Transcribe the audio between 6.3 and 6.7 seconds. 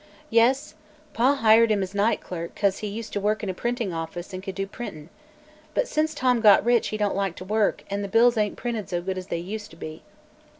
got